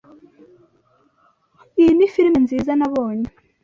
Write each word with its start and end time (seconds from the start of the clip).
Iyi 1.79 1.91
ni 1.97 2.07
firime 2.13 2.39
nziza 2.45 2.71
nabonye. 2.79 3.27